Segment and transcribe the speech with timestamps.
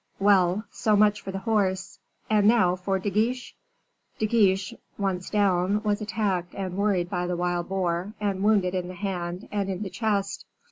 [0.19, 3.53] "Well, so much for the horse, and now for De Guiche?"
[4.17, 8.87] "De Guiche, once down, was attacked and worried by the wild boar, and wounded in
[8.87, 10.47] the hand and in the chest."